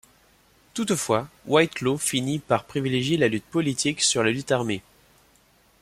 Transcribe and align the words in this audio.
Toutefois, 0.73 1.29
Whitelaw 1.45 1.99
finit 1.99 2.39
par 2.39 2.63
privilégier 2.65 3.17
la 3.17 3.27
lutte 3.27 3.45
politique 3.45 4.01
sur 4.01 4.23
la 4.23 4.31
lutte 4.31 4.51
armée. 4.51 4.81